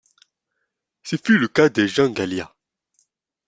[1.03, 2.55] Ce fut le cas de Jean Galia.